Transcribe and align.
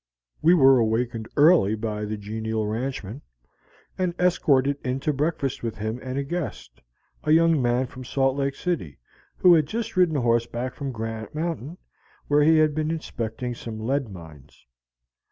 We 0.41 0.55
were 0.55 0.79
awakened 0.79 1.27
early 1.37 1.75
by 1.75 2.05
the 2.05 2.17
genial 2.17 2.65
ranchman, 2.65 3.21
and 3.99 4.15
escorted 4.19 4.79
in 4.83 4.99
to 5.01 5.13
breakfast 5.13 5.61
with 5.61 5.75
him 5.77 5.99
and 6.01 6.17
a 6.17 6.23
guest, 6.23 6.81
a 7.23 7.29
young 7.29 7.61
man 7.61 7.85
from 7.85 8.03
Salt 8.03 8.35
Lake 8.35 8.55
City, 8.55 8.97
who 9.37 9.53
had 9.53 9.67
just 9.67 9.95
ridden 9.95 10.15
horseback 10.15 10.73
from 10.73 10.91
Granite 10.91 11.35
Mountain, 11.35 11.77
where 12.27 12.41
he 12.41 12.57
had 12.57 12.73
been 12.73 12.89
inspecting 12.89 13.53
some 13.53 13.79
lead 13.79 14.09
mines. 14.09 14.65